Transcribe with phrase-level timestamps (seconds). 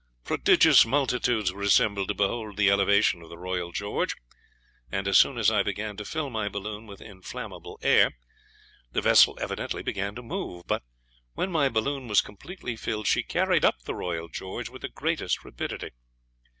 [0.23, 4.15] Prodigious multitudes were assembled to behold the elevation of the "Royal George,"
[4.91, 8.17] and as soon as I began to fill my balloon with inflammable air
[8.91, 10.81] the vessel evidently began to move: but
[11.35, 15.43] when my balloon was completely filled, she carried up the "Royal George" with the greatest
[15.45, 15.91] rapidity.